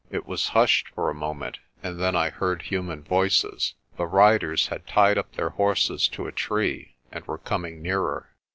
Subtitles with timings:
[0.09, 3.75] It was hushed for a moment and then I heard human voices.
[3.97, 8.31] The riders had tied up their horses to a tree and were coming nearer.